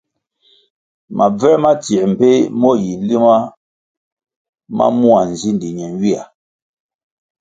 [1.17, 3.35] Mabvē ma tsiē mbpeh mo yi nlima
[4.77, 6.21] ma mua nzindi nenywihya.